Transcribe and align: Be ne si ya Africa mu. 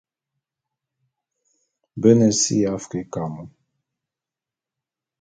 Be 2.01 2.09
ne 2.17 2.27
si 2.39 2.55
ya 2.61 2.71
Africa 2.79 3.21
mu. 3.33 3.43